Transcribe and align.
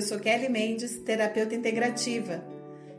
Eu 0.00 0.06
sou 0.06 0.18
Kelly 0.18 0.48
Mendes, 0.48 0.96
terapeuta 0.96 1.54
integrativa. 1.54 2.42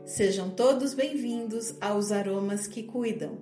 Sejam 0.06 0.50
todos 0.50 0.94
bem-vindos 0.94 1.74
aos 1.80 2.12
Aromas 2.12 2.68
que 2.68 2.84
Cuidam. 2.84 3.40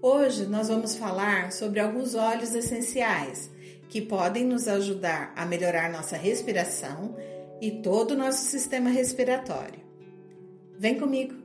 Hoje 0.00 0.46
nós 0.46 0.68
vamos 0.68 0.96
falar 0.96 1.52
sobre 1.52 1.80
alguns 1.80 2.14
óleos 2.14 2.54
essenciais 2.54 3.50
que 3.90 4.00
podem 4.00 4.46
nos 4.46 4.68
ajudar 4.68 5.34
a 5.36 5.44
melhorar 5.44 5.92
nossa 5.92 6.16
respiração 6.16 7.14
e 7.60 7.70
todo 7.82 8.12
o 8.12 8.16
nosso 8.16 8.46
sistema 8.46 8.88
respiratório. 8.88 9.80
Vem 10.78 10.98
comigo! 10.98 11.41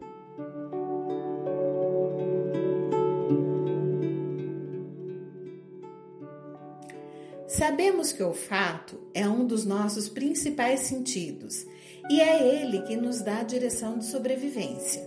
Sabemos 7.68 8.14
que 8.14 8.24
o 8.24 8.28
olfato 8.28 8.98
é 9.14 9.28
um 9.28 9.46
dos 9.46 9.66
nossos 9.66 10.08
principais 10.08 10.80
sentidos 10.80 11.66
e 12.10 12.21
é 12.21 12.62
ele 12.62 12.82
que 12.84 12.96
nos 12.96 13.20
dá 13.20 13.39
a 13.39 13.44
direção 13.44 13.98
de 13.98 14.06
sobrevivência. 14.06 15.06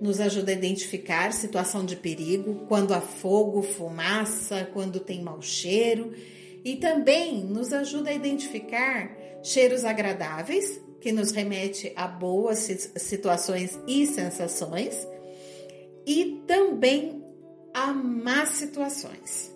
Nos 0.00 0.18
ajuda 0.18 0.50
a 0.50 0.54
identificar 0.54 1.30
situação 1.34 1.84
de 1.84 1.96
perigo, 1.96 2.64
quando 2.68 2.94
há 2.94 3.02
fogo, 3.02 3.60
fumaça, 3.60 4.66
quando 4.72 4.98
tem 4.98 5.20
mau 5.20 5.42
cheiro, 5.42 6.14
e 6.64 6.76
também 6.76 7.44
nos 7.44 7.70
ajuda 7.70 8.08
a 8.08 8.14
identificar 8.14 9.14
cheiros 9.42 9.84
agradáveis, 9.84 10.80
que 11.02 11.12
nos 11.12 11.32
remete 11.32 11.92
a 11.94 12.08
boas 12.08 12.60
situações 12.96 13.78
e 13.86 14.06
sensações, 14.06 15.06
e 16.06 16.42
também 16.46 17.22
a 17.74 17.92
más 17.92 18.48
situações. 18.52 19.54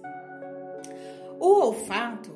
O 1.40 1.66
olfato, 1.66 2.33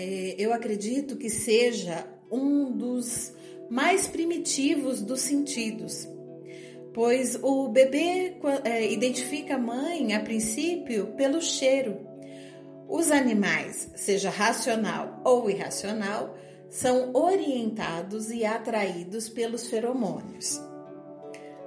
é, 0.00 0.36
eu 0.38 0.52
acredito 0.52 1.16
que 1.16 1.28
seja 1.28 2.06
um 2.30 2.70
dos 2.70 3.32
mais 3.68 4.06
primitivos 4.06 5.02
dos 5.02 5.20
sentidos, 5.20 6.08
pois 6.94 7.36
o 7.42 7.68
bebê 7.68 8.36
é, 8.64 8.92
identifica 8.92 9.56
a 9.56 9.58
mãe, 9.58 10.14
a 10.14 10.20
princípio, 10.20 11.08
pelo 11.16 11.40
cheiro. 11.42 12.06
Os 12.88 13.10
animais, 13.10 13.90
seja 13.96 14.30
racional 14.30 15.20
ou 15.24 15.50
irracional, 15.50 16.36
são 16.70 17.10
orientados 17.12 18.30
e 18.30 18.44
atraídos 18.44 19.28
pelos 19.28 19.68
feromônios. 19.68 20.60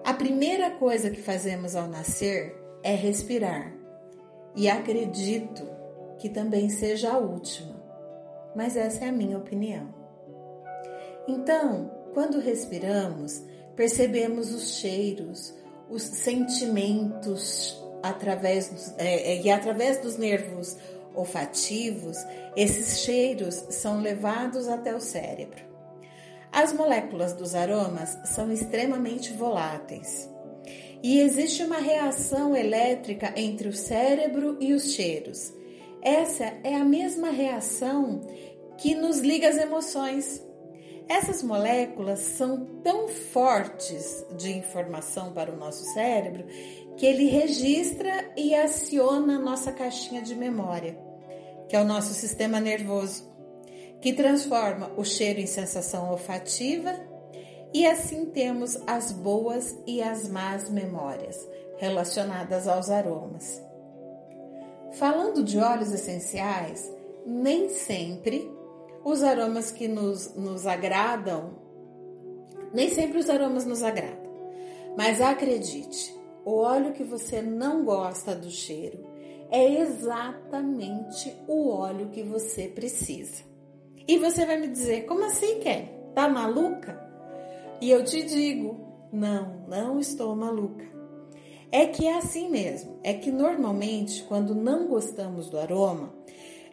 A 0.06 0.14
primeira 0.14 0.72
coisa 0.72 1.12
que 1.12 1.22
fazemos 1.22 1.76
ao 1.76 1.88
nascer 1.88 2.56
é 2.82 2.96
respirar, 2.96 3.76
e 4.56 4.70
acredito 4.70 5.68
que 6.18 6.30
também 6.30 6.70
seja 6.70 7.12
a 7.12 7.18
última, 7.18 7.81
mas 8.56 8.76
essa 8.76 9.06
é 9.06 9.10
a 9.10 9.12
minha 9.12 9.38
opinião. 9.38 9.94
Então, 11.28 11.92
quando 12.14 12.40
respiramos, 12.40 13.42
percebemos 13.76 14.54
os 14.54 14.76
cheiros, 14.76 15.54
os 15.90 16.02
sentimentos 16.02 17.82
através 18.04 18.70
dos, 18.70 18.94
é, 18.98 19.34
é, 19.34 19.42
e 19.42 19.50
através 19.50 20.00
dos 20.00 20.18
nervos 20.18 20.78
olfativos, 21.14 22.18
esses 22.56 23.00
cheiros 23.02 23.56
são 23.70 24.02
levados 24.02 24.68
até 24.68 24.96
o 24.96 25.00
cérebro. 25.00 25.64
As 26.52 26.74
moléculas 26.74 27.34
dos 27.34 27.56
aromas 27.56 28.18
são 28.26 28.52
extremamente 28.52 29.32
voláteis 29.34 30.30
e 31.04 31.20
existe 31.20 31.64
uma 31.64 31.78
reação 31.78 32.56
elétrica 32.56 33.34
entre 33.36 33.68
o 33.68 33.74
cérebro 33.74 34.58
e 34.60 34.74
os 34.74 34.94
cheiros 34.94 35.54
essa 36.02 36.46
é 36.64 36.76
a 36.76 36.84
mesma 36.84 37.30
reação 37.30 38.22
que 38.78 38.96
nos 38.96 39.20
liga 39.20 39.48
às 39.48 39.58
emoções. 39.58 40.44
Essas 41.08 41.44
moléculas 41.44 42.20
são 42.20 42.66
tão 42.84 43.08
fortes 43.08 44.26
de 44.38 44.52
informação 44.52 45.34
para 45.34 45.52
o 45.52 45.58
nosso 45.58 45.84
cérebro 45.94 46.46
que 46.98 47.06
ele 47.06 47.26
registra 47.26 48.32
e 48.36 48.56
aciona 48.56 49.36
a 49.36 49.40
nossa 49.40 49.72
caixinha 49.72 50.22
de 50.22 50.36
memória, 50.36 50.98
que 51.68 51.76
é 51.76 51.82
o 51.82 51.86
nosso 51.86 52.14
sistema 52.14 52.60
nervoso, 52.60 53.30
que 54.02 54.14
transforma 54.14 54.92
o 54.98 55.04
cheiro 55.04 55.40
em 55.40 55.48
sensação 55.48 56.10
olfativa 56.12 56.94
e 57.74 57.86
assim 57.86 58.26
temos 58.26 58.78
as 58.88 59.12
boas 59.12 59.78
e 59.86 60.02
as 60.02 60.28
más 60.28 60.70
memórias 60.70 61.48
relacionadas 61.78 62.68
aos 62.68 62.90
aromas. 62.90 63.71
Falando 64.94 65.44
de 65.44 65.58
óleos 65.58 65.92
essenciais, 65.92 66.92
nem 67.26 67.70
sempre 67.70 68.52
os 69.04 69.24
aromas 69.24 69.72
que 69.72 69.88
nos, 69.88 70.36
nos 70.36 70.68
agradam, 70.68 71.52
nem 72.74 72.90
sempre 72.90 73.20
os 73.20 73.30
aromas 73.30 73.66
nos 73.66 73.84
agradam. 73.84 74.32
Mas 74.98 75.22
acredite, 75.22 76.16
o 76.46 76.58
óleo 76.58 76.94
que 76.94 77.04
você 77.04 77.42
não 77.42 77.86
gosta 77.86 78.36
do 78.36 78.50
cheiro 78.50 79.06
é 79.50 79.82
exatamente 79.82 81.36
o 81.48 81.70
óleo 81.70 82.10
que 82.10 82.24
você 82.24 82.68
precisa. 82.68 83.44
E 84.08 84.18
você 84.18 84.46
vai 84.46 84.60
me 84.60 84.68
dizer, 84.68 85.06
como 85.06 85.26
assim, 85.26 85.60
Ken? 85.60 85.90
Tá 86.14 86.28
maluca? 86.28 87.00
E 87.80 87.90
eu 87.90 88.04
te 88.04 88.24
digo, 88.24 89.10
não, 89.12 89.66
não 89.68 90.00
estou 90.00 90.36
maluca. 90.36 90.86
É 91.72 91.86
que 91.86 92.06
é 92.06 92.18
assim 92.18 92.50
mesmo. 92.50 93.00
É 93.04 93.14
que 93.14 93.32
normalmente, 93.32 94.24
quando 94.24 94.54
não 94.54 94.88
gostamos 94.88 95.50
do 95.50 95.58
aroma, 95.58 96.14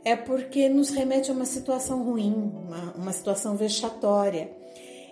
é 0.04 0.16
porque 0.16 0.68
nos 0.68 0.90
remete 0.90 1.30
a 1.30 1.34
uma 1.34 1.44
situação 1.44 2.02
ruim, 2.02 2.32
uma, 2.32 2.92
uma 2.94 3.12
situação 3.12 3.56
vexatória 3.56 4.50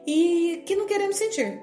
e 0.06 0.62
que 0.66 0.74
não 0.74 0.86
queremos 0.86 1.16
sentir. 1.16 1.60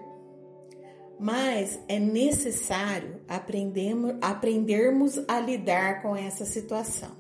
Mas 1.20 1.80
é 1.88 2.00
necessário 2.00 3.22
aprendermos, 3.28 4.16
aprendermos 4.22 5.20
a 5.28 5.40
lidar 5.40 6.02
com 6.02 6.16
essa 6.16 6.46
situação. 6.46 7.12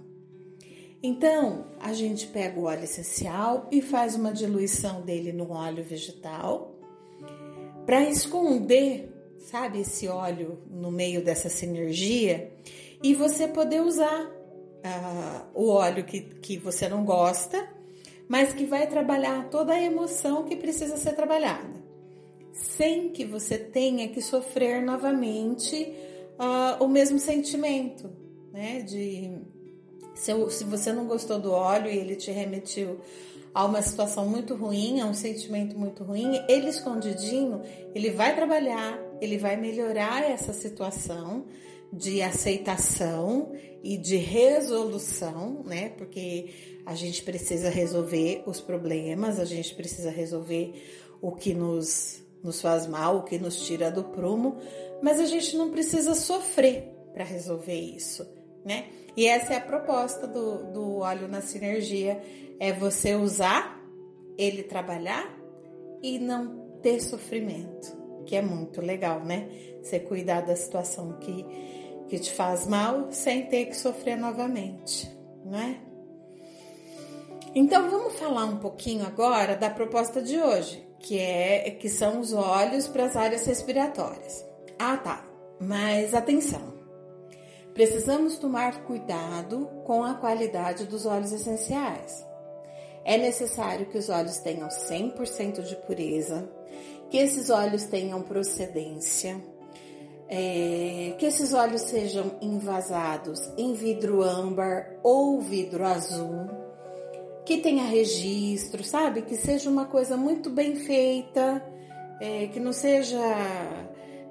Então, 1.01 1.65
a 1.79 1.91
gente 1.93 2.27
pega 2.27 2.59
o 2.59 2.63
óleo 2.63 2.85
essencial 2.85 3.67
e 3.71 3.81
faz 3.81 4.15
uma 4.15 4.31
diluição 4.31 5.01
dele 5.01 5.33
no 5.33 5.51
óleo 5.51 5.83
vegetal 5.83 6.79
para 7.85 8.09
esconder 8.09 9.12
sabe, 9.43 9.81
esse 9.81 10.07
óleo 10.07 10.59
no 10.69 10.91
meio 10.91 11.23
dessa 11.23 11.49
sinergia 11.49 12.51
e 13.01 13.13
você 13.13 13.47
poder 13.47 13.81
usar 13.81 14.25
uh, 14.25 15.47
o 15.53 15.69
óleo 15.69 16.03
que, 16.03 16.21
que 16.21 16.57
você 16.57 16.87
não 16.87 17.03
gosta, 17.03 17.67
mas 18.27 18.53
que 18.53 18.65
vai 18.65 18.87
trabalhar 18.87 19.49
toda 19.49 19.73
a 19.73 19.81
emoção 19.81 20.43
que 20.43 20.55
precisa 20.55 20.97
ser 20.97 21.13
trabalhada, 21.13 21.83
sem 22.51 23.09
que 23.09 23.25
você 23.25 23.57
tenha 23.57 24.07
que 24.07 24.21
sofrer 24.21 24.81
novamente 24.81 25.93
uh, 26.39 26.83
o 26.83 26.87
mesmo 26.87 27.19
sentimento, 27.19 28.09
né? 28.51 28.81
De 28.81 29.31
se, 30.15 30.31
se 30.51 30.63
você 30.63 30.93
não 30.93 31.05
gostou 31.05 31.39
do 31.39 31.51
óleo 31.51 31.89
e 31.89 31.97
ele 31.97 32.15
te 32.15 32.31
remetiu 32.31 32.99
a 33.53 33.65
uma 33.65 33.81
situação 33.81 34.27
muito 34.27 34.55
ruim, 34.55 34.99
a 34.99 35.05
um 35.05 35.13
sentimento 35.13 35.77
muito 35.77 36.03
ruim, 36.03 36.41
ele 36.47 36.69
escondidinho, 36.69 37.61
ele 37.93 38.09
vai 38.09 38.35
trabalhar, 38.35 38.99
ele 39.21 39.37
vai 39.37 39.55
melhorar 39.55 40.23
essa 40.23 40.53
situação 40.53 41.45
de 41.91 42.21
aceitação 42.21 43.53
e 43.83 43.97
de 43.97 44.15
resolução, 44.15 45.61
né? 45.63 45.89
Porque 45.89 46.49
a 46.85 46.95
gente 46.95 47.21
precisa 47.21 47.69
resolver 47.69 48.43
os 48.47 48.59
problemas, 48.59 49.39
a 49.39 49.45
gente 49.45 49.75
precisa 49.75 50.09
resolver 50.09 50.73
o 51.21 51.31
que 51.31 51.53
nos, 51.53 52.23
nos 52.43 52.61
faz 52.61 52.87
mal, 52.87 53.17
o 53.17 53.23
que 53.23 53.37
nos 53.37 53.61
tira 53.65 53.91
do 53.91 54.03
prumo, 54.03 54.57
mas 55.01 55.19
a 55.19 55.25
gente 55.25 55.55
não 55.55 55.69
precisa 55.69 56.15
sofrer 56.15 56.89
para 57.13 57.23
resolver 57.23 57.79
isso, 57.79 58.27
né? 58.65 58.87
E 59.15 59.27
essa 59.27 59.53
é 59.53 59.57
a 59.57 59.61
proposta 59.61 60.25
do, 60.25 60.71
do 60.71 60.97
óleo 60.97 61.27
na 61.27 61.41
sinergia 61.41 62.21
é 62.59 62.73
você 62.73 63.13
usar, 63.13 63.79
ele 64.37 64.63
trabalhar 64.63 65.31
e 66.01 66.17
não 66.17 66.79
ter 66.81 66.99
sofrimento, 66.99 67.95
que 68.23 68.35
é 68.35 68.41
muito 68.41 68.81
legal, 68.81 69.19
né? 69.21 69.49
Você 69.81 69.99
cuidar 69.99 70.41
da 70.41 70.55
situação 70.55 71.13
que, 71.19 71.45
que 72.07 72.19
te 72.19 72.31
faz 72.31 72.67
mal 72.67 73.11
sem 73.11 73.45
ter 73.45 73.65
que 73.65 73.75
sofrer 73.75 74.17
novamente, 74.17 75.11
não 75.45 75.57
é? 75.59 75.77
Então 77.55 77.89
vamos 77.89 78.15
falar 78.15 78.45
um 78.45 78.57
pouquinho 78.57 79.05
agora 79.05 79.55
da 79.55 79.69
proposta 79.69 80.21
de 80.21 80.39
hoje, 80.39 80.87
que 80.99 81.19
é 81.19 81.69
que 81.69 81.87
são 81.87 82.19
os 82.19 82.33
olhos 82.33 82.87
para 82.87 83.05
as 83.05 83.15
áreas 83.15 83.45
respiratórias. 83.45 84.43
Ah, 84.79 84.97
tá. 84.97 85.25
Mas 85.59 86.13
atenção. 86.13 86.73
Precisamos 87.73 88.37
tomar 88.37 88.83
cuidado 88.83 89.67
com 89.85 90.03
a 90.03 90.13
qualidade 90.13 90.85
dos 90.85 91.05
óleos 91.05 91.31
essenciais. 91.31 92.25
É 93.05 93.17
necessário 93.17 93.87
que 93.87 93.97
os 93.97 94.09
óleos 94.09 94.37
tenham 94.37 94.67
100% 94.67 95.61
de 95.63 95.75
pureza, 95.77 96.49
que 97.13 97.19
esses 97.19 97.51
óleos 97.51 97.83
tenham 97.83 98.23
procedência, 98.23 99.39
é, 100.27 101.13
que 101.19 101.27
esses 101.27 101.53
óleos 101.53 101.81
sejam 101.81 102.39
envasados 102.41 103.39
em 103.55 103.75
vidro 103.75 104.23
âmbar 104.23 104.95
ou 105.03 105.39
vidro 105.39 105.85
azul. 105.85 106.49
que 107.45 107.57
tenha 107.57 107.83
registro, 107.83 108.83
sabe? 108.83 109.21
Que 109.21 109.35
seja 109.35 109.69
uma 109.69 109.85
coisa 109.85 110.17
muito 110.17 110.49
bem 110.49 110.75
feita, 110.75 111.63
é, 112.19 112.47
que 112.47 112.59
não 112.59 112.73
seja 112.73 113.21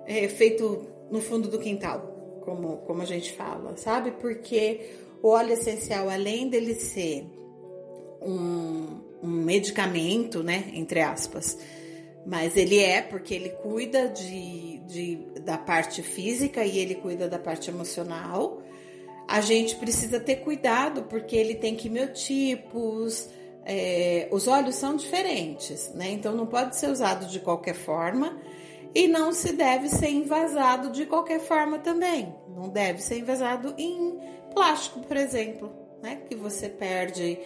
é, 0.05 0.27
feito 0.27 0.85
no 1.09 1.21
fundo 1.21 1.47
do 1.47 1.61
quintal, 1.61 2.41
como, 2.45 2.79
como 2.79 3.01
a 3.01 3.05
gente 3.05 3.33
fala, 3.35 3.77
sabe? 3.77 4.11
Porque 4.11 4.91
o 5.23 5.29
óleo 5.29 5.53
essencial, 5.53 6.11
além 6.11 6.49
dele 6.49 6.75
ser 6.75 7.27
um, 8.21 8.99
um 9.23 9.31
medicamento, 9.31 10.43
né, 10.43 10.73
entre 10.75 11.01
aspas, 11.01 11.57
mas 12.25 12.57
ele 12.57 12.79
é 12.79 13.03
porque 13.03 13.35
ele 13.35 13.51
cuida 13.51 14.09
de, 14.09 14.79
de, 14.79 15.17
da 15.41 15.59
parte 15.59 16.03
física 16.03 16.65
e 16.65 16.79
ele 16.79 16.95
cuida 16.95 17.29
da 17.29 17.39
parte 17.39 17.71
emocional. 17.71 18.63
A 19.27 19.41
gente 19.41 19.77
precisa 19.77 20.21
ter 20.21 20.37
cuidado 20.37 21.05
porque 21.05 21.37
ele 21.37 21.55
tem 21.55 21.75
quimiotipos, 21.75 23.29
é, 23.65 24.29
os 24.31 24.47
óleos 24.47 24.75
são 24.75 24.97
diferentes, 24.97 25.93
né? 25.95 26.11
Então 26.11 26.35
não 26.35 26.47
pode 26.47 26.77
ser 26.77 26.89
usado 26.89 27.27
de 27.27 27.41
qualquer 27.41 27.75
forma 27.75 28.41
e 28.95 29.09
não 29.09 29.33
se 29.33 29.53
deve 29.53 29.89
ser 29.89 30.09
envasado 30.09 30.91
de 30.91 31.07
qualquer 31.07 31.41
forma 31.41 31.79
também. 31.79 32.35
Não 32.49 32.69
deve 32.69 33.01
ser 33.01 33.19
envasado 33.19 33.75
em 33.79 34.19
plástico, 34.55 35.01
por 35.01 35.17
exemplo, 35.17 35.73
né? 36.03 36.21
Que 36.29 36.35
você 36.37 36.69
perde 36.69 37.39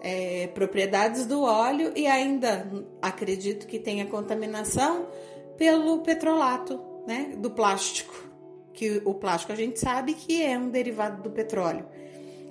é, 0.00 0.46
propriedades 0.48 1.26
do 1.26 1.42
óleo 1.42 1.92
e 1.96 2.06
ainda 2.06 2.66
acredito 3.00 3.66
que 3.66 3.78
tenha 3.78 4.06
contaminação 4.06 5.06
pelo 5.56 6.00
petrolato, 6.00 6.80
né? 7.06 7.34
Do 7.38 7.50
plástico. 7.50 8.14
Que 8.72 9.00
o 9.04 9.14
plástico 9.14 9.52
a 9.52 9.56
gente 9.56 9.80
sabe 9.80 10.14
que 10.14 10.42
é 10.42 10.58
um 10.58 10.68
derivado 10.68 11.22
do 11.22 11.30
petróleo. 11.30 11.86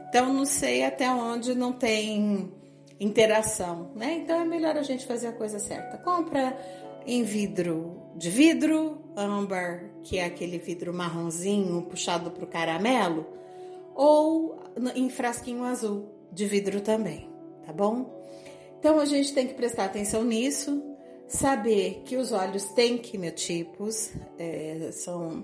Então 0.10 0.34
não 0.34 0.46
sei 0.46 0.84
até 0.84 1.10
onde 1.10 1.54
não 1.54 1.72
tem 1.72 2.52
interação, 3.00 3.92
né? 3.96 4.22
Então 4.24 4.40
é 4.40 4.46
melhor 4.46 4.78
a 4.78 4.82
gente 4.82 5.06
fazer 5.06 5.28
a 5.28 5.34
coisa 5.34 5.60
certa. 5.60 5.98
Compra 5.98 6.58
em 7.06 7.24
vidro 7.24 8.02
de 8.16 8.30
vidro, 8.30 8.98
âmbar, 9.16 9.84
que 10.04 10.18
é 10.18 10.26
aquele 10.26 10.58
vidro 10.58 10.94
marronzinho 10.94 11.82
puxado 11.84 12.32
para 12.32 12.46
o 12.46 12.48
caramelo, 12.48 13.28
ou 13.94 14.58
em 14.96 15.10
frasquinho 15.10 15.64
azul 15.64 16.10
de 16.32 16.46
vidro 16.46 16.82
também, 16.82 17.30
tá 17.66 17.74
bom? 17.74 18.24
Então 18.80 19.00
a 19.00 19.06
gente 19.06 19.34
tem 19.34 19.48
que 19.48 19.54
prestar 19.54 19.86
atenção 19.86 20.24
nisso, 20.24 20.84
saber 21.28 22.04
que 22.06 22.18
os 22.18 22.32
óleos 22.32 22.66
têm 22.66 22.98
quimiotipos, 22.98 24.12
é, 24.38 24.90
são, 24.92 25.44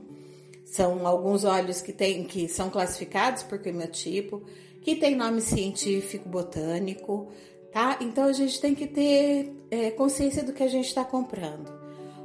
são 0.63 1.07
alguns 1.07 1.43
óleos 1.43 1.81
que, 1.81 1.91
tem, 1.91 2.23
que 2.23 2.47
são 2.47 2.69
classificados 2.69 3.43
por 3.43 3.59
quimiotipo, 3.59 4.43
que 4.81 4.95
tem 4.95 5.15
nome 5.15 5.41
científico, 5.41 6.29
botânico, 6.29 7.29
tá? 7.71 7.97
Então 8.01 8.25
a 8.25 8.33
gente 8.33 8.59
tem 8.61 8.75
que 8.75 8.87
ter 8.87 9.53
é, 9.71 9.91
consciência 9.91 10.43
do 10.43 10.53
que 10.53 10.63
a 10.63 10.67
gente 10.67 10.87
está 10.87 11.03
comprando. 11.03 11.71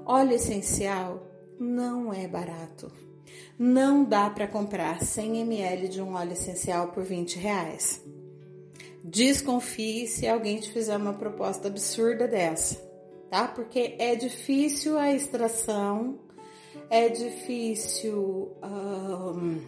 Óleo 0.05 0.33
essencial 0.35 1.27
não 1.59 2.13
é 2.13 2.29
barato. 2.29 2.93
Não 3.59 4.05
dá 4.05 4.29
para 4.29 4.47
comprar 4.47 5.03
100 5.03 5.41
ml 5.41 5.89
de 5.89 6.03
um 6.03 6.15
óleo 6.15 6.33
essencial 6.33 6.89
por 6.89 7.03
20 7.03 7.39
reais. 7.39 8.03
Desconfie 9.09 10.09
se 10.09 10.27
alguém 10.27 10.59
te 10.59 10.73
fizer 10.73 10.97
uma 10.97 11.13
proposta 11.13 11.69
absurda 11.69 12.27
dessa, 12.27 12.75
tá? 13.31 13.47
Porque 13.47 13.95
é 14.01 14.17
difícil 14.17 14.99
a 14.99 15.13
extração, 15.13 16.19
é 16.91 17.09
difícil 17.09 18.51
um, 18.61 19.61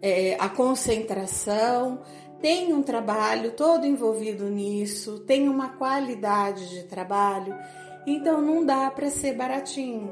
é, 0.00 0.34
a 0.40 0.48
concentração, 0.48 2.00
tem 2.40 2.72
um 2.72 2.82
trabalho 2.82 3.52
todo 3.52 3.84
envolvido 3.84 4.48
nisso, 4.48 5.20
tem 5.20 5.46
uma 5.46 5.76
qualidade 5.76 6.70
de 6.70 6.84
trabalho, 6.84 7.54
então 8.06 8.40
não 8.40 8.64
dá 8.64 8.90
para 8.90 9.10
ser 9.10 9.34
baratinho, 9.34 10.10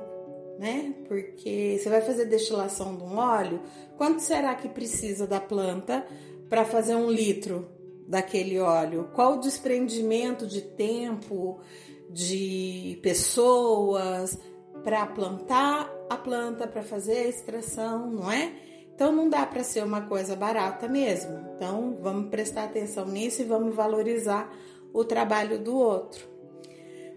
né? 0.58 0.92
Porque 1.08 1.78
você 1.80 1.88
vai 1.88 2.02
fazer 2.02 2.26
destilação 2.26 2.94
de 2.96 3.02
um 3.02 3.16
óleo, 3.16 3.62
quanto 3.96 4.20
será 4.20 4.54
que 4.54 4.68
precisa 4.68 5.26
da 5.26 5.40
planta 5.40 6.06
para 6.50 6.66
fazer 6.66 6.96
um 6.96 7.10
litro 7.10 7.73
daquele 8.06 8.58
óleo? 8.58 9.10
Qual 9.14 9.34
o 9.34 9.40
desprendimento 9.40 10.46
de 10.46 10.60
tempo, 10.60 11.60
de 12.10 12.98
pessoas 13.02 14.38
para 14.82 15.06
plantar 15.06 15.90
a 16.10 16.16
planta, 16.16 16.66
para 16.66 16.82
fazer 16.82 17.18
a 17.18 17.28
extração, 17.28 18.10
não 18.10 18.30
é? 18.30 18.52
Então 18.94 19.10
não 19.10 19.28
dá 19.28 19.44
para 19.44 19.64
ser 19.64 19.82
uma 19.82 20.02
coisa 20.02 20.36
barata 20.36 20.86
mesmo. 20.86 21.38
Então 21.56 21.98
vamos 22.00 22.30
prestar 22.30 22.64
atenção 22.64 23.06
nisso 23.06 23.42
e 23.42 23.44
vamos 23.44 23.74
valorizar 23.74 24.52
o 24.92 25.04
trabalho 25.04 25.58
do 25.58 25.76
outro. 25.76 26.28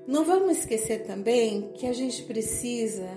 Não 0.07 0.23
vamos 0.23 0.59
esquecer 0.59 1.05
também 1.05 1.73
que 1.73 1.85
a 1.85 1.93
gente 1.93 2.23
precisa 2.23 3.09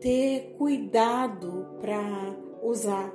ter 0.00 0.56
cuidado 0.58 1.78
para 1.80 2.36
usar, 2.62 3.10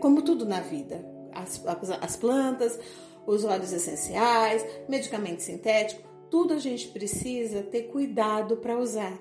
como 0.00 0.20
tudo 0.20 0.44
na 0.44 0.60
vida, 0.60 1.06
as, 1.32 1.62
as 2.00 2.16
plantas, 2.16 2.78
os 3.26 3.44
óleos 3.44 3.72
essenciais, 3.72 4.64
medicamento 4.88 5.40
sintético, 5.40 6.02
tudo 6.30 6.54
a 6.54 6.58
gente 6.58 6.88
precisa 6.88 7.62
ter 7.62 7.84
cuidado 7.84 8.56
para 8.58 8.78
usar. 8.78 9.18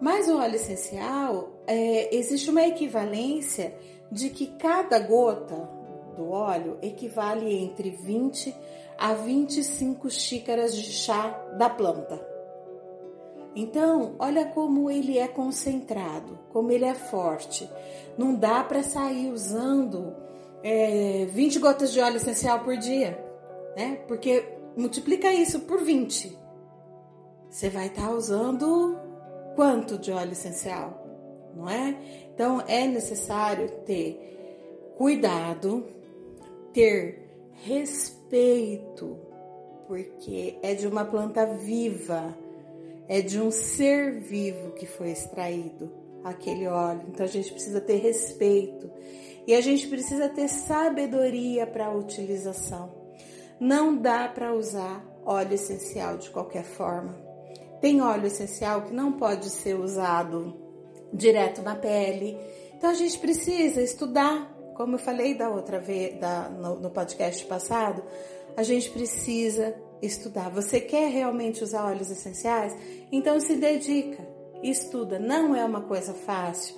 Mas 0.00 0.28
o 0.28 0.38
óleo 0.38 0.56
essencial, 0.56 1.62
é, 1.66 2.14
existe 2.14 2.50
uma 2.50 2.66
equivalência 2.66 3.74
de 4.10 4.30
que 4.30 4.48
cada 4.58 4.98
gota 4.98 5.68
do 6.16 6.30
óleo 6.30 6.78
equivale 6.82 7.54
entre 7.56 7.90
20 7.90 8.54
a 8.98 9.14
25 9.14 10.08
xícaras 10.10 10.76
de 10.76 10.92
chá 10.92 11.30
da 11.56 11.68
planta. 11.68 12.34
Então, 13.56 14.16
olha 14.18 14.46
como 14.46 14.90
ele 14.90 15.18
é 15.18 15.28
concentrado, 15.28 16.38
como 16.52 16.72
ele 16.72 16.84
é 16.84 16.94
forte. 16.94 17.70
Não 18.18 18.34
dá 18.34 18.64
para 18.64 18.82
sair 18.82 19.30
usando 19.30 20.14
é, 20.62 21.26
20 21.30 21.58
gotas 21.60 21.92
de 21.92 22.00
óleo 22.00 22.16
essencial 22.16 22.60
por 22.60 22.76
dia, 22.76 23.23
né? 23.76 23.96
Porque 24.08 24.44
multiplica 24.76 25.32
isso 25.32 25.60
por 25.60 25.82
20. 25.82 26.38
Você 27.48 27.68
vai 27.68 27.86
estar 27.86 28.08
tá 28.08 28.10
usando 28.10 28.98
quanto 29.54 29.98
de 29.98 30.10
óleo 30.10 30.32
essencial? 30.32 31.04
não 31.56 31.68
é? 31.68 31.96
Então 32.34 32.62
é 32.66 32.86
necessário 32.86 33.68
ter 33.86 34.92
cuidado, 34.96 35.86
ter 36.72 37.28
respeito, 37.64 39.18
porque 39.86 40.58
é 40.62 40.74
de 40.74 40.86
uma 40.86 41.04
planta 41.04 41.46
viva, 41.46 42.36
é 43.08 43.20
de 43.20 43.40
um 43.40 43.50
ser 43.50 44.20
vivo 44.20 44.72
que 44.72 44.86
foi 44.86 45.10
extraído 45.10 45.90
aquele 46.22 46.66
óleo. 46.66 47.02
Então 47.08 47.24
a 47.24 47.28
gente 47.28 47.52
precisa 47.52 47.80
ter 47.80 47.96
respeito 47.96 48.90
e 49.46 49.54
a 49.54 49.60
gente 49.60 49.86
precisa 49.86 50.28
ter 50.28 50.48
sabedoria 50.48 51.66
para 51.66 51.86
a 51.86 51.94
utilização. 51.94 53.03
Não 53.60 53.96
dá 53.96 54.28
para 54.28 54.54
usar 54.54 55.04
óleo 55.24 55.54
essencial 55.54 56.18
de 56.18 56.30
qualquer 56.30 56.64
forma. 56.64 57.14
Tem 57.80 58.00
óleo 58.00 58.26
essencial 58.26 58.82
que 58.82 58.92
não 58.92 59.12
pode 59.12 59.50
ser 59.50 59.74
usado 59.74 60.54
direto 61.12 61.62
na 61.62 61.76
pele. 61.76 62.36
Então 62.76 62.90
a 62.90 62.94
gente 62.94 63.18
precisa 63.18 63.80
estudar, 63.80 64.50
como 64.74 64.96
eu 64.96 64.98
falei 64.98 65.34
da 65.34 65.48
outra 65.48 65.78
vez, 65.78 66.18
da, 66.18 66.48
no, 66.48 66.80
no 66.80 66.90
podcast 66.90 67.44
passado, 67.46 68.02
a 68.56 68.62
gente 68.62 68.90
precisa 68.90 69.74
estudar. 70.02 70.50
Você 70.50 70.80
quer 70.80 71.10
realmente 71.10 71.62
usar 71.62 71.84
óleos 71.84 72.10
essenciais? 72.10 72.76
Então 73.10 73.38
se 73.40 73.56
dedica, 73.56 74.26
estuda. 74.62 75.18
Não 75.18 75.54
é 75.54 75.64
uma 75.64 75.82
coisa 75.82 76.12
fácil. 76.12 76.76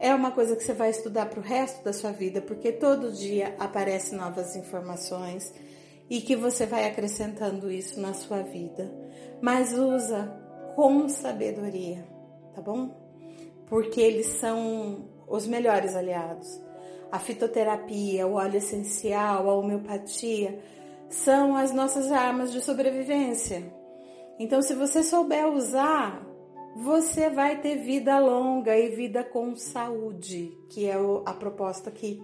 É 0.00 0.14
uma 0.14 0.32
coisa 0.32 0.56
que 0.56 0.62
você 0.62 0.72
vai 0.72 0.90
estudar 0.90 1.26
para 1.26 1.40
o 1.40 1.42
resto 1.42 1.82
da 1.84 1.92
sua 1.92 2.10
vida, 2.10 2.40
porque 2.40 2.72
todo 2.72 3.12
dia 3.12 3.54
aparecem 3.58 4.18
novas 4.18 4.56
informações 4.56 5.52
e 6.14 6.20
que 6.20 6.36
você 6.36 6.66
vai 6.66 6.86
acrescentando 6.86 7.70
isso 7.70 8.00
na 8.00 8.12
sua 8.12 8.42
vida. 8.42 8.90
Mas 9.40 9.72
usa 9.72 10.32
com 10.74 11.08
sabedoria, 11.08 12.06
tá 12.54 12.62
bom? 12.62 13.04
porque 13.66 14.00
eles 14.00 14.26
são 14.26 15.08
os 15.26 15.46
melhores 15.46 15.94
aliados. 15.94 16.60
A 17.10 17.18
fitoterapia, 17.18 18.26
o 18.26 18.34
óleo 18.34 18.56
essencial, 18.56 19.48
a 19.48 19.54
homeopatia 19.54 20.60
são 21.08 21.56
as 21.56 21.72
nossas 21.72 22.10
armas 22.10 22.52
de 22.52 22.60
sobrevivência. 22.60 23.64
Então, 24.38 24.60
se 24.62 24.74
você 24.74 25.02
souber 25.02 25.46
usar, 25.46 26.26
você 26.76 27.30
vai 27.30 27.60
ter 27.60 27.76
vida 27.78 28.18
longa 28.18 28.76
e 28.76 28.90
vida 28.90 29.22
com 29.22 29.54
saúde, 29.54 30.58
que 30.70 30.86
é 30.86 30.96
a 31.24 31.32
proposta 31.32 31.88
aqui, 31.88 32.20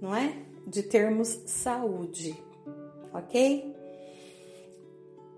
não 0.00 0.14
é? 0.14 0.34
De 0.66 0.82
termos 0.82 1.28
saúde, 1.46 2.36
ok? 3.12 3.74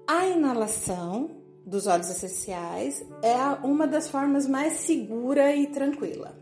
A 0.07 0.26
inalação 0.26 1.31
dos 1.64 1.87
óleos 1.87 2.11
essenciais 2.11 3.04
é 3.23 3.37
uma 3.66 3.87
das 3.87 4.09
formas 4.11 4.47
mais 4.47 4.75
segura 4.75 5.54
e 5.54 5.66
tranquila, 5.69 6.37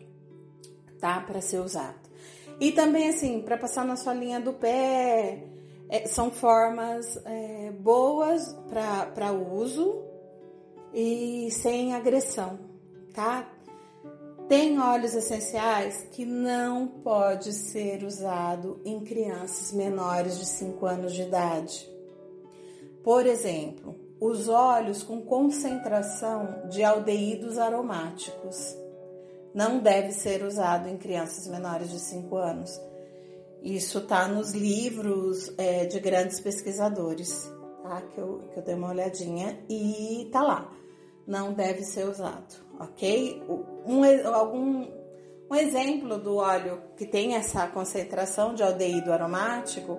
tá? 0.99 1.21
Para 1.21 1.41
ser 1.41 1.61
usado. 1.61 2.11
E 2.61 2.73
também, 2.73 3.09
assim, 3.09 3.41
para 3.41 3.57
passar 3.57 3.85
na 3.85 3.97
sua 3.97 4.15
linha 4.15 4.41
do 4.41 4.53
pé, 4.53 5.45
é, 5.89 6.07
são 6.07 6.31
formas 6.31 7.17
é, 7.25 7.71
boas 7.71 8.57
para 8.69 9.33
uso 9.33 10.03
e 10.93 11.49
sem 11.51 11.95
agressão, 11.95 12.59
tá? 13.15 13.49
Tem 14.49 14.79
óleos 14.79 15.15
essenciais 15.15 16.07
que 16.11 16.25
não 16.25 16.87
pode 16.87 17.53
ser 17.53 18.05
usado 18.05 18.81
em 18.85 19.01
crianças 19.01 19.73
menores 19.73 20.39
de 20.39 20.47
5 20.47 20.85
anos 20.87 21.15
de 21.15 21.23
idade. 21.23 21.91
Por 23.03 23.27
exemplo, 23.27 23.97
os 24.21 24.49
óleos 24.49 25.03
com 25.03 25.23
concentração 25.23 26.69
de 26.69 26.85
aldeídos 26.85 27.59
aromáticos 27.59 28.77
não 29.55 29.81
deve 29.81 30.13
ser 30.13 30.45
usado 30.45 30.89
em 30.89 30.97
crianças 30.97 31.47
menores 31.47 31.91
de 31.91 31.99
5 31.99 32.37
anos. 32.37 32.81
Isso 33.63 33.99
está 33.99 34.27
nos 34.27 34.53
livros 34.53 35.53
é, 35.57 35.87
de 35.87 36.01
grandes 36.01 36.41
pesquisadores, 36.41 37.51
tá? 37.83 38.03
Que 38.03 38.19
eu, 38.19 38.41
que 38.53 38.59
eu 38.59 38.63
dei 38.63 38.75
uma 38.75 38.91
olhadinha 38.91 39.59
e 39.69 40.29
tá 40.33 40.43
lá. 40.43 40.73
Não 41.27 41.53
deve 41.53 41.83
ser 41.83 42.09
usado, 42.09 42.55
ok? 42.81 43.43
Um, 43.87 44.03
algum, 44.33 44.87
um 45.51 45.55
exemplo 45.55 46.19
do 46.19 46.37
óleo 46.37 46.83
que 46.97 47.07
tem 47.07 47.35
essa 47.35 47.67
concentração 47.67 48.55
de 48.55 48.63
aldeído 48.63 49.13
aromático 49.13 49.99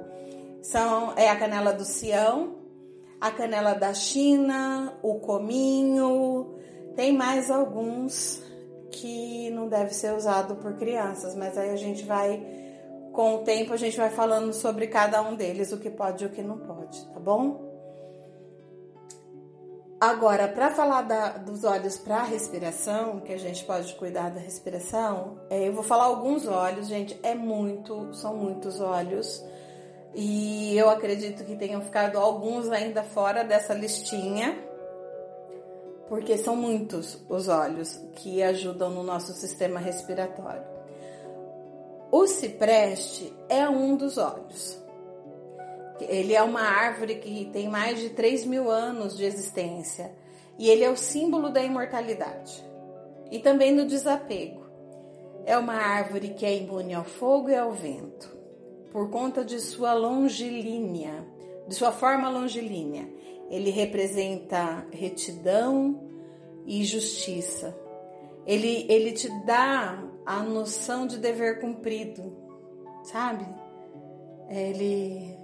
são, 0.62 1.14
é 1.16 1.30
a 1.30 1.36
canela 1.38 1.74
do 1.74 1.86
Sião, 1.86 2.56
a 3.20 3.32
canela 3.32 3.74
da 3.74 3.94
China, 3.94 4.98
o 5.02 5.16
cominho, 5.20 6.56
tem 6.96 7.14
mais 7.14 7.50
alguns 7.50 8.44
que 8.92 9.50
não 9.52 9.68
deve 9.68 9.94
ser 9.94 10.14
usado 10.14 10.56
por 10.58 10.74
crianças, 10.74 11.36
mas 11.36 11.58
aí 11.58 11.70
a 11.70 11.76
gente 11.76 12.04
vai, 12.04 12.46
com 13.12 13.36
o 13.36 13.38
tempo, 13.40 13.74
a 13.74 13.78
gente 13.78 13.98
vai 13.98 14.10
falando 14.10 14.54
sobre 14.54 14.88
cada 14.88 15.22
um 15.22 15.36
deles, 15.36 15.72
o 15.72 15.80
que 15.80 15.90
pode 15.90 16.24
e 16.24 16.28
o 16.28 16.30
que 16.30 16.42
não 16.42 16.58
pode, 16.60 17.06
tá 17.08 17.20
bom? 17.20 17.73
Agora, 20.04 20.50
para 20.50 20.70
falar 20.70 21.04
da, 21.04 21.30
dos 21.30 21.64
olhos 21.64 21.98
para 21.98 22.24
respiração, 22.24 23.22
que 23.22 23.32
a 23.32 23.40
gente 23.40 23.64
pode 23.64 23.96
cuidar 23.96 24.32
da 24.32 24.40
respiração, 24.42 25.40
é, 25.50 25.66
eu 25.66 25.72
vou 25.72 25.82
falar 25.82 26.04
alguns 26.04 26.46
olhos, 26.46 26.90
gente, 26.90 27.18
é 27.24 27.34
muito, 27.34 28.14
são 28.14 28.36
muitos 28.36 28.82
olhos. 28.82 29.42
E 30.14 30.78
eu 30.78 30.90
acredito 30.90 31.46
que 31.46 31.56
tenham 31.56 31.80
ficado 31.80 32.20
alguns 32.20 32.70
ainda 32.70 33.02
fora 33.02 33.46
dessa 33.46 33.74
listinha, 33.74 34.62
porque 36.10 36.38
são 36.38 36.54
muitos 36.54 37.24
os 37.30 37.48
óleos 37.48 37.98
que 38.18 38.44
ajudam 38.44 38.90
no 38.90 39.04
nosso 39.04 39.32
sistema 39.32 39.80
respiratório. 39.80 40.66
O 42.12 42.28
cipreste 42.28 43.34
é 43.48 43.70
um 43.70 43.96
dos 43.96 44.18
óleos. 44.18 44.83
Ele 46.10 46.34
é 46.34 46.42
uma 46.44 46.62
árvore 46.62 47.16
que 47.16 47.50
tem 47.52 47.70
mais 47.70 48.00
de 48.00 48.10
3 48.10 48.46
mil 48.46 48.70
anos 48.70 49.18
de 49.18 49.26
existência 49.26 50.12
e 50.58 50.70
ele 50.70 50.84
é 50.84 50.90
o 50.90 50.98
símbolo 50.98 51.50
da 51.50 51.64
imortalidade 51.64 52.64
e 53.32 53.40
também 53.40 53.76
do 53.76 53.86
desapego. 53.86 54.64
É 55.46 55.58
uma 55.58 55.74
árvore 55.74 56.30
que 56.30 56.46
é 56.46 56.56
imune 56.56 56.94
ao 56.94 57.04
fogo 57.04 57.50
e 57.50 57.56
ao 57.56 57.72
vento 57.72 58.32
por 58.92 59.10
conta 59.10 59.44
de 59.44 59.60
sua 59.60 59.94
longilínea, 59.94 61.26
de 61.68 61.74
sua 61.74 61.92
forma 61.92 62.30
longilínea. 62.30 63.10
Ele 63.50 63.72
representa 63.72 64.86
retidão 64.92 66.00
e 66.66 66.84
justiça. 66.84 67.76
Ele, 68.46 68.86
ele 68.88 69.12
te 69.14 69.30
dá 69.46 70.04
a 70.26 70.44
noção 70.44 71.08
de 71.08 71.18
dever 71.18 71.60
cumprido, 71.60 72.36
sabe? 73.04 73.46
Ele, 74.50 75.36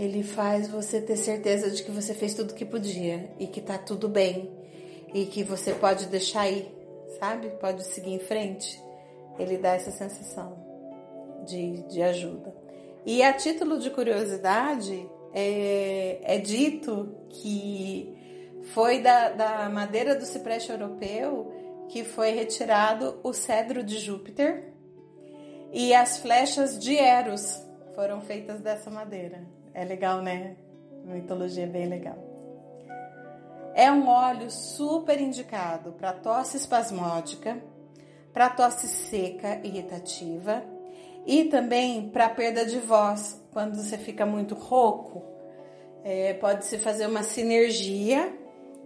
ele 0.00 0.22
faz 0.22 0.66
você 0.66 0.98
ter 0.98 1.16
certeza 1.18 1.70
de 1.70 1.82
que 1.82 1.90
você 1.90 2.14
fez 2.14 2.32
tudo 2.32 2.54
que 2.54 2.64
podia 2.64 3.30
e 3.38 3.46
que 3.46 3.60
tá 3.60 3.76
tudo 3.76 4.08
bem 4.08 4.50
e 5.12 5.26
que 5.26 5.44
você 5.44 5.74
pode 5.74 6.06
deixar 6.06 6.48
ir, 6.48 6.74
sabe? 7.18 7.50
Pode 7.60 7.84
seguir 7.84 8.14
em 8.14 8.18
frente. 8.18 8.82
Ele 9.38 9.58
dá 9.58 9.74
essa 9.74 9.90
sensação 9.90 10.56
de, 11.46 11.82
de 11.82 12.00
ajuda. 12.00 12.54
E 13.04 13.22
a 13.22 13.34
título 13.34 13.78
de 13.78 13.90
curiosidade, 13.90 15.06
é, 15.34 16.18
é 16.22 16.38
dito 16.38 17.14
que 17.28 18.16
foi 18.72 19.02
da, 19.02 19.28
da 19.28 19.68
madeira 19.68 20.14
do 20.14 20.24
cipreste 20.24 20.70
europeu 20.72 21.52
que 21.90 22.04
foi 22.04 22.30
retirado 22.30 23.20
o 23.22 23.34
cedro 23.34 23.82
de 23.82 23.98
Júpiter 23.98 24.72
e 25.70 25.92
as 25.92 26.16
flechas 26.16 26.78
de 26.78 26.96
Eros 26.96 27.62
foram 27.94 28.22
feitas 28.22 28.62
dessa 28.62 28.90
madeira. 28.90 29.59
É 29.74 29.84
legal, 29.84 30.22
né? 30.22 30.56
Mitologia 31.04 31.64
é 31.64 31.66
bem 31.66 31.86
legal. 31.86 32.18
É 33.74 33.90
um 33.90 34.08
óleo 34.08 34.50
super 34.50 35.20
indicado 35.20 35.92
para 35.92 36.12
tosse 36.12 36.56
espasmódica, 36.56 37.62
para 38.32 38.50
tosse 38.50 38.88
seca 38.88 39.60
irritativa 39.64 40.62
e 41.26 41.44
também 41.44 42.10
para 42.10 42.28
perda 42.28 42.64
de 42.64 42.78
voz, 42.78 43.40
quando 43.52 43.76
você 43.76 43.96
fica 43.96 44.26
muito 44.26 44.54
rouco, 44.54 45.22
é, 46.02 46.34
pode 46.34 46.64
se 46.64 46.78
fazer 46.78 47.06
uma 47.06 47.22
sinergia 47.22 48.36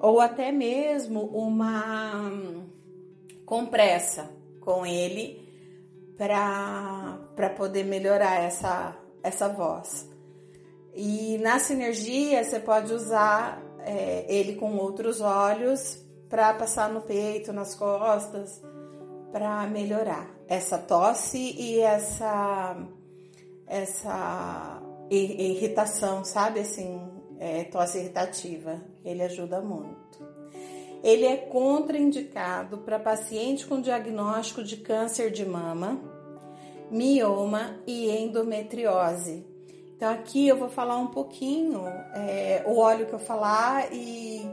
ou 0.00 0.21
até 0.21 0.53
mesmo 0.53 1.21
uma 1.26 2.31
compressa 3.47 4.31
com 4.61 4.85
ele 4.85 5.43
para 6.17 7.50
poder 7.57 7.85
melhorar 7.85 8.43
essa, 8.43 8.97
essa 9.23 9.49
voz. 9.49 10.13
E 10.95 11.39
na 11.39 11.59
sinergia 11.59 12.43
você 12.45 12.61
pode 12.61 12.93
usar 12.93 13.63
é, 13.81 14.25
ele 14.29 14.55
com 14.55 14.77
outros 14.77 15.21
óleos 15.21 15.99
para 16.29 16.55
passar 16.55 16.89
no 16.89 17.01
peito, 17.01 17.53
nas 17.53 17.75
costas, 17.75 18.63
para 19.33 19.67
melhorar 19.67 20.31
essa 20.47 20.79
tosse 20.79 21.55
e 21.59 21.81
essa 21.81 22.77
essa 23.67 24.81
irritação, 25.11 26.25
sabe 26.25 26.61
assim, 26.61 27.01
é, 27.39 27.65
tosse 27.65 27.99
irritativa. 27.99 28.81
Ele 29.05 29.23
ajuda 29.23 29.61
muito. 29.61 30.25
Ele 31.03 31.27
é 31.27 31.37
contraindicado 31.37 32.79
para 32.79 32.99
paciente 32.99 33.67
com 33.67 33.81
diagnóstico 33.81 34.63
de 34.63 34.79
câncer 34.79 35.31
de 35.31 35.45
mama, 35.45 36.01
mioma 36.91 37.79
e 37.87 38.11
endometriose. 38.11 39.54
Então 40.05 40.13
aqui 40.13 40.47
eu 40.47 40.59
vou 40.59 40.69
falar 40.69 40.99
um 40.99 41.07
pouquinho 41.07 41.87
é, 42.15 42.63
o 42.67 42.77
óleo 42.77 43.07
que 43.07 43.15
eu 43.15 43.19
falar 43.19 43.91
e 43.91 44.47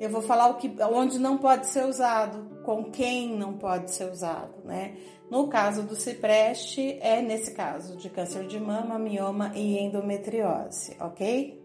eu 0.00 0.10
vou 0.10 0.20
falar 0.20 0.48
o 0.48 0.54
que, 0.54 0.68
onde 0.82 1.16
não 1.16 1.38
pode 1.38 1.68
ser 1.68 1.86
usado, 1.86 2.60
com 2.64 2.90
quem 2.90 3.38
não 3.38 3.52
pode 3.52 3.92
ser 3.92 4.10
usado, 4.10 4.52
né? 4.64 4.96
No 5.30 5.46
caso 5.46 5.84
do 5.84 5.94
cipreste, 5.94 6.98
é 7.00 7.22
nesse 7.22 7.52
caso 7.52 7.96
de 7.98 8.10
câncer 8.10 8.48
de 8.48 8.58
mama, 8.58 8.98
mioma 8.98 9.52
e 9.54 9.78
endometriose, 9.78 10.96
ok? 10.98 11.64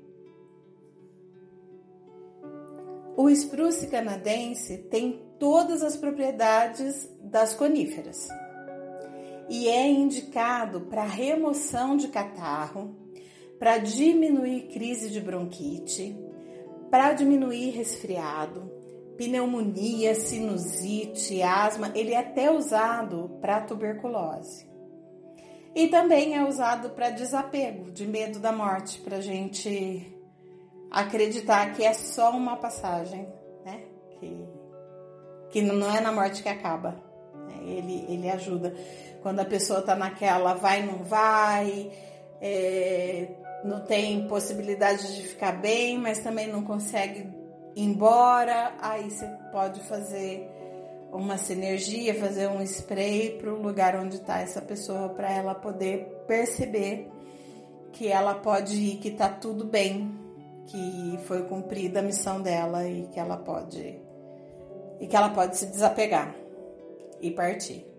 O 3.17 3.27
spruce 3.31 3.87
canadense 3.87 4.77
tem 4.77 5.19
todas 5.39 5.81
as 5.81 5.97
propriedades 5.97 7.09
das 7.23 7.55
coníferas 7.55 8.29
e 9.49 9.67
é 9.67 9.89
indicado 9.89 10.81
para 10.81 11.03
remoção 11.03 11.97
de 11.97 12.07
catarro, 12.07 13.04
para 13.59 13.77
diminuir 13.77 14.67
crise 14.73 15.09
de 15.09 15.19
bronquite, 15.19 16.17
para 16.89 17.13
diminuir 17.13 17.71
resfriado, 17.71 18.71
pneumonia, 19.17 20.13
sinusite, 20.15 21.41
asma, 21.41 21.91
ele 21.95 22.13
é 22.13 22.17
até 22.17 22.51
usado 22.51 23.37
para 23.41 23.61
tuberculose. 23.61 24.67
E 25.73 25.87
também 25.87 26.35
é 26.35 26.47
usado 26.47 26.91
para 26.91 27.09
desapego, 27.09 27.91
de 27.91 28.07
medo 28.07 28.39
da 28.39 28.51
morte, 28.51 28.99
para 29.01 29.19
gente 29.19 30.13
acreditar 30.89 31.73
que 31.73 31.83
é 31.83 31.93
só 31.93 32.31
uma 32.31 32.55
passagem, 32.55 33.27
né? 33.65 33.83
Que, 34.19 34.47
que 35.49 35.61
não 35.61 35.93
é 35.93 35.99
na 35.99 36.13
morte 36.13 36.41
que 36.41 36.47
acaba. 36.47 36.91
Né? 37.47 37.57
Ele, 37.63 38.05
ele 38.07 38.29
ajuda. 38.29 38.73
Quando 39.21 39.41
a 39.41 39.45
pessoa 39.45 39.81
tá 39.81 39.95
naquela 39.95 40.53
vai, 40.53 40.85
não 40.85 41.03
vai, 41.03 41.91
é, 42.39 43.27
não 43.65 43.81
tem 43.81 44.27
possibilidade 44.27 45.15
de 45.15 45.23
ficar 45.23 45.53
bem, 45.53 45.97
mas 45.97 46.19
também 46.19 46.47
não 46.47 46.63
consegue 46.63 47.27
embora, 47.75 48.73
aí 48.79 49.09
você 49.09 49.27
pode 49.51 49.81
fazer 49.81 50.47
uma 51.11 51.37
sinergia, 51.37 52.13
fazer 52.13 52.47
um 52.47 52.61
spray 52.61 53.37
para 53.37 53.51
o 53.51 53.61
lugar 53.61 53.95
onde 53.95 54.17
está 54.17 54.39
essa 54.39 54.61
pessoa 54.61 55.09
para 55.09 55.31
ela 55.31 55.55
poder 55.55 56.05
perceber 56.27 57.09
que 57.91 58.07
ela 58.07 58.35
pode 58.35 58.75
ir, 58.75 58.97
que 58.97 59.09
está 59.09 59.29
tudo 59.29 59.65
bem, 59.65 60.13
que 60.67 61.19
foi 61.25 61.43
cumprida 61.43 61.99
a 61.99 62.03
missão 62.03 62.41
dela 62.41 62.87
e 62.87 63.07
que 63.07 63.19
ela 63.19 63.37
pode 63.37 63.99
e 64.99 65.07
que 65.07 65.15
ela 65.15 65.29
pode 65.29 65.57
se 65.57 65.65
desapegar 65.65 66.35
e 67.19 67.31
partir. 67.31 67.94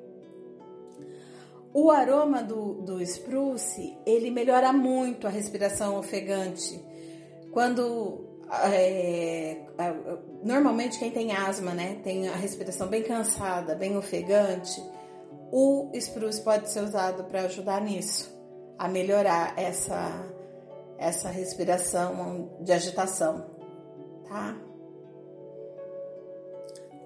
O 1.72 1.90
aroma 1.90 2.42
do, 2.42 2.74
do 2.82 3.02
spruce, 3.02 3.96
ele 4.06 4.30
melhora 4.30 4.72
muito 4.72 5.26
a 5.26 5.30
respiração 5.30 5.98
ofegante. 5.98 6.80
Quando 7.52 8.26
é, 8.72 9.66
normalmente 10.42 10.98
quem 10.98 11.10
tem 11.10 11.32
asma, 11.32 11.74
né, 11.74 12.00
tem 12.02 12.28
a 12.28 12.36
respiração 12.36 12.88
bem 12.88 13.02
cansada, 13.02 13.74
bem 13.74 13.96
ofegante, 13.96 14.82
o 15.52 15.90
spruce 15.94 16.42
pode 16.42 16.70
ser 16.70 16.80
usado 16.80 17.24
para 17.24 17.42
ajudar 17.42 17.80
nisso, 17.80 18.34
a 18.78 18.88
melhorar 18.88 19.54
essa 19.58 20.34
essa 20.98 21.28
respiração 21.28 22.56
de 22.60 22.72
agitação, 22.72 23.44
tá? 24.26 24.56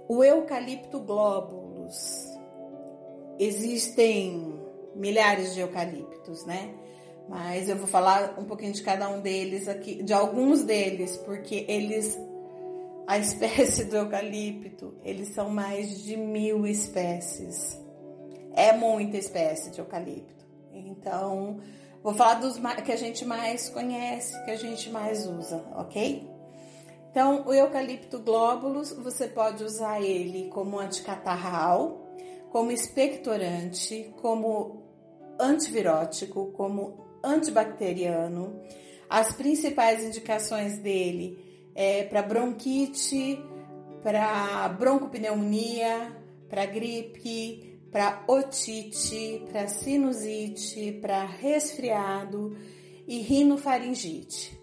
O 0.09 0.23
eucalipto 0.23 1.01
glóbulos. 1.01 2.30
Existem 3.41 4.61
milhares 4.95 5.55
de 5.55 5.61
eucaliptos, 5.61 6.45
né? 6.45 6.75
Mas 7.27 7.71
eu 7.71 7.77
vou 7.77 7.87
falar 7.87 8.39
um 8.39 8.45
pouquinho 8.45 8.75
de 8.75 8.83
cada 8.83 9.09
um 9.09 9.23
deles 9.23 9.67
aqui, 9.67 10.03
de 10.03 10.13
alguns 10.13 10.63
deles, 10.63 11.17
porque 11.17 11.65
eles, 11.67 12.21
a 13.07 13.17
espécie 13.19 13.87
do 13.87 13.97
eucalipto, 13.97 14.95
eles 15.03 15.29
são 15.29 15.49
mais 15.49 16.03
de 16.03 16.19
mil 16.19 16.67
espécies. 16.67 17.81
É 18.53 18.75
muita 18.75 19.17
espécie 19.17 19.71
de 19.71 19.79
eucalipto. 19.79 20.45
Então, 20.71 21.61
vou 22.03 22.13
falar 22.13 22.35
dos 22.35 22.59
que 22.85 22.93
a 22.93 22.97
gente 22.97 23.25
mais 23.25 23.71
conhece, 23.71 24.45
que 24.45 24.51
a 24.51 24.57
gente 24.57 24.91
mais 24.91 25.27
usa, 25.27 25.65
ok? 25.77 26.29
Então, 27.11 27.47
o 27.47 27.55
eucalipto 27.55 28.19
glóbulos, 28.19 28.93
você 28.93 29.27
pode 29.27 29.65
usar 29.65 30.03
ele 30.03 30.51
como 30.51 30.79
anticatarral, 30.79 32.10
como 32.51 32.71
expectorante, 32.73 34.13
como 34.21 34.83
antivirótico, 35.39 36.53
como 36.53 37.21
antibacteriano. 37.23 38.61
As 39.09 39.33
principais 39.33 40.05
indicações 40.05 40.79
dele 40.79 41.39
é 41.75 42.05
para 42.05 42.23
bronquite, 42.23 43.43
para 44.03 44.69
broncopneumonia, 44.69 46.17
para 46.49 46.67
gripe, 46.67 47.81
para 47.91 48.25
otite, 48.27 49.45
para 49.51 49.69
sinusite, 49.69 50.93
para 51.01 51.25
resfriado 51.25 52.57
e 53.07 53.21
rinofaringite. 53.21 54.59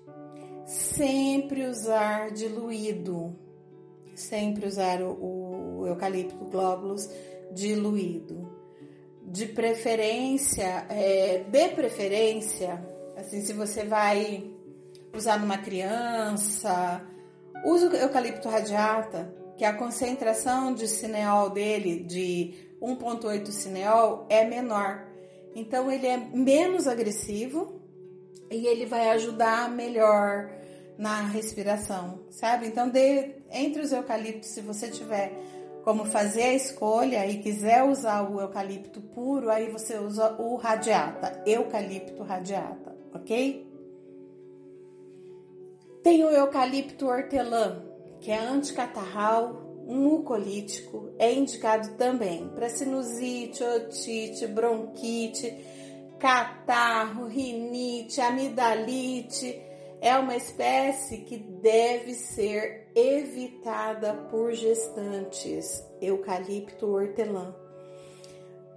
Sempre 0.65 1.65
usar 1.65 2.31
diluído, 2.31 3.33
sempre 4.15 4.67
usar 4.67 5.01
o, 5.01 5.79
o 5.81 5.87
eucalipto 5.87 6.43
glóbulos 6.45 7.09
diluído 7.51 8.57
de 9.27 9.45
preferência, 9.45 10.85
é, 10.89 11.39
de 11.39 11.69
preferência, 11.69 12.81
assim, 13.17 13.41
se 13.41 13.51
você 13.51 13.83
vai 13.83 14.49
usar 15.13 15.37
numa 15.37 15.57
criança, 15.57 17.05
use 17.65 17.87
o 17.87 17.95
eucalipto 17.95 18.47
radiata, 18.47 19.33
que 19.57 19.65
a 19.65 19.73
concentração 19.73 20.73
de 20.73 20.87
cineol 20.87 21.49
dele, 21.49 22.03
de 22.03 22.53
1,8 22.81 23.47
cineol, 23.47 24.25
é 24.29 24.45
menor. 24.45 25.05
Então, 25.53 25.91
ele 25.91 26.07
é 26.07 26.17
menos 26.17 26.87
agressivo 26.87 27.81
e 28.49 28.65
ele 28.65 28.85
vai 28.85 29.09
ajudar 29.09 29.69
melhor 29.69 30.51
na 30.97 31.21
respiração, 31.21 32.21
sabe? 32.29 32.67
Então, 32.67 32.87
de, 32.89 33.35
entre 33.51 33.81
os 33.81 33.91
eucaliptos, 33.91 34.49
se 34.49 34.61
você 34.61 34.89
tiver 34.89 35.33
como 35.87 36.03
fazer 36.03 36.43
a 36.43 36.53
escolha 36.53 37.25
e 37.27 37.37
quiser 37.37 37.81
usar 37.81 38.29
o 38.29 38.41
eucalipto 38.41 38.99
puro, 38.99 39.49
aí 39.49 39.71
você 39.71 39.97
usa 39.97 40.35
o 40.37 40.57
radiata, 40.57 41.41
eucalipto 41.45 42.23
radiata, 42.23 42.93
ok? 43.13 43.65
Tem 46.03 46.25
o 46.25 46.29
eucalipto 46.29 47.07
hortelã, 47.07 47.85
que 48.19 48.29
é 48.29 48.37
anticatarral, 48.37 49.85
mucolítico, 49.87 51.09
é 51.17 51.33
indicado 51.33 51.93
também 51.93 52.49
para 52.49 52.67
sinusite, 52.67 53.63
otite, 53.63 54.45
bronquite, 54.45 55.55
catarro, 56.19 57.27
rinite, 57.27 58.19
amidalite, 58.19 59.57
é 60.07 60.17
uma 60.17 60.37
espécie 60.37 61.17
que 61.17 61.37
deve 61.37 62.13
ser 62.13 62.87
evitada 62.95 64.13
por 64.31 64.53
gestantes, 64.53 65.85
eucalipto 66.01 66.87
hortelã, 66.87 67.53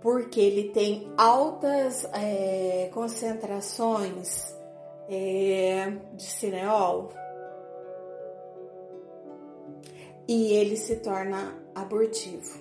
porque 0.00 0.40
ele 0.40 0.70
tem 0.70 1.12
altas 1.16 2.04
é, 2.12 2.90
concentrações 2.92 4.52
é, 5.08 5.92
de 6.14 6.24
cineol 6.24 7.10
e 10.26 10.52
ele 10.52 10.76
se 10.76 10.96
torna 10.96 11.54
abortivo, 11.76 12.58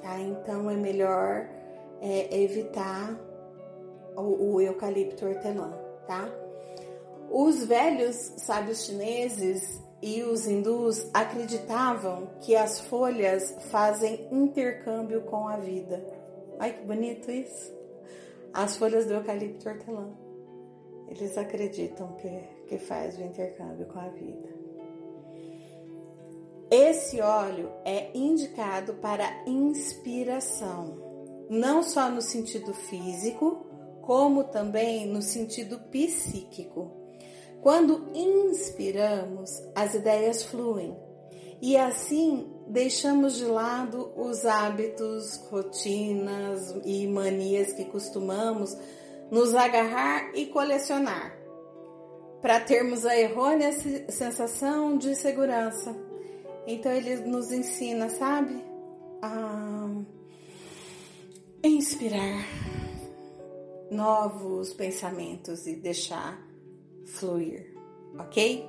tá? 0.00 0.18
Então 0.18 0.70
é 0.70 0.74
melhor 0.74 1.46
é, 2.00 2.42
evitar 2.42 3.14
o, 4.16 4.54
o 4.54 4.60
eucalipto 4.60 5.26
hortelã, 5.26 5.70
tá? 6.06 6.30
Os 7.30 7.64
velhos 7.64 8.16
sábios 8.38 8.84
chineses 8.84 9.80
e 10.02 10.22
os 10.24 10.48
hindus 10.48 11.08
acreditavam 11.14 12.28
que 12.40 12.56
as 12.56 12.80
folhas 12.80 13.54
fazem 13.70 14.26
intercâmbio 14.32 15.22
com 15.22 15.46
a 15.46 15.56
vida. 15.56 16.04
Ai 16.58 16.72
que 16.72 16.84
bonito 16.84 17.30
isso! 17.30 17.72
As 18.52 18.76
folhas 18.76 19.06
do 19.06 19.14
eucalipto 19.14 19.68
hortelã. 19.68 20.10
Eles 21.06 21.38
acreditam 21.38 22.14
que, 22.14 22.42
que 22.66 22.78
faz 22.78 23.16
o 23.16 23.22
intercâmbio 23.22 23.86
com 23.86 24.00
a 24.00 24.08
vida. 24.08 24.48
Esse 26.68 27.20
óleo 27.20 27.70
é 27.84 28.10
indicado 28.12 28.94
para 28.94 29.44
inspiração, 29.46 30.98
não 31.48 31.82
só 31.82 32.08
no 32.08 32.22
sentido 32.22 32.72
físico, 32.74 33.66
como 34.02 34.44
também 34.44 35.06
no 35.06 35.22
sentido 35.22 35.78
psíquico. 35.90 36.99
Quando 37.62 38.08
inspiramos, 38.14 39.50
as 39.74 39.94
ideias 39.94 40.42
fluem. 40.44 40.96
E 41.60 41.76
assim 41.76 42.50
deixamos 42.66 43.36
de 43.36 43.44
lado 43.44 44.10
os 44.16 44.46
hábitos, 44.46 45.36
rotinas 45.50 46.74
e 46.84 47.06
manias 47.06 47.72
que 47.72 47.84
costumamos 47.84 48.74
nos 49.30 49.54
agarrar 49.54 50.34
e 50.34 50.46
colecionar, 50.46 51.36
para 52.40 52.60
termos 52.60 53.04
a 53.04 53.16
errônea 53.16 53.72
sensação 54.10 54.96
de 54.96 55.14
segurança. 55.14 55.94
Então 56.66 56.90
ele 56.90 57.16
nos 57.16 57.52
ensina, 57.52 58.08
sabe, 58.08 58.64
a 59.20 59.86
inspirar 61.62 62.46
novos 63.90 64.72
pensamentos 64.72 65.66
e 65.66 65.76
deixar 65.76 66.49
fluir, 67.14 67.74
ok? 68.18 68.68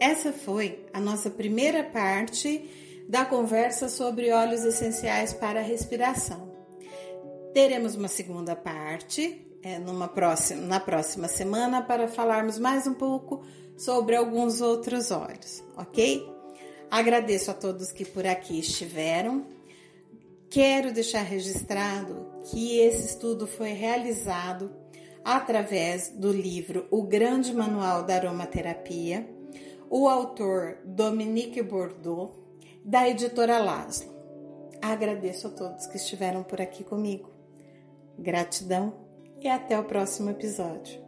Essa 0.00 0.32
foi 0.32 0.86
a 0.92 1.00
nossa 1.00 1.28
primeira 1.28 1.82
parte 1.82 2.70
da 3.08 3.24
conversa 3.24 3.88
sobre 3.88 4.30
óleos 4.30 4.64
essenciais 4.64 5.32
para 5.32 5.60
a 5.60 5.62
respiração. 5.62 6.52
Teremos 7.52 7.94
uma 7.94 8.08
segunda 8.08 8.54
parte 8.54 9.44
é, 9.62 9.78
numa 9.78 10.06
próxima, 10.06 10.62
na 10.62 10.78
próxima 10.78 11.26
semana 11.26 11.82
para 11.82 12.06
falarmos 12.06 12.58
mais 12.58 12.86
um 12.86 12.94
pouco 12.94 13.42
sobre 13.76 14.14
alguns 14.14 14.60
outros 14.60 15.10
óleos, 15.10 15.62
ok? 15.76 16.28
Agradeço 16.90 17.50
a 17.50 17.54
todos 17.54 17.92
que 17.92 18.04
por 18.04 18.26
aqui 18.26 18.58
estiveram. 18.60 19.46
Quero 20.50 20.92
deixar 20.92 21.22
registrado 21.22 22.26
que 22.50 22.78
esse 22.78 23.06
estudo 23.06 23.46
foi 23.46 23.72
realizado 23.72 24.70
através 25.24 26.10
do 26.10 26.30
livro 26.30 26.86
O 26.90 27.02
Grande 27.02 27.54
Manual 27.54 28.04
da 28.04 28.14
Aromaterapia, 28.14 29.28
o 29.90 30.08
autor 30.08 30.78
Dominique 30.84 31.62
Bordeaux, 31.62 32.36
da 32.84 33.08
editora 33.08 33.58
Laszlo. 33.58 34.12
Agradeço 34.80 35.48
a 35.48 35.50
todos 35.50 35.86
que 35.86 35.96
estiveram 35.96 36.42
por 36.42 36.60
aqui 36.60 36.84
comigo. 36.84 37.30
Gratidão 38.18 38.94
e 39.40 39.48
até 39.48 39.78
o 39.78 39.84
próximo 39.84 40.30
episódio. 40.30 41.07